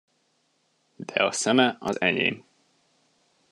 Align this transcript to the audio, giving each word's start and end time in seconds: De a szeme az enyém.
De 0.95 1.23
a 1.23 1.31
szeme 1.31 1.77
az 1.79 2.01
enyém. 2.01 2.45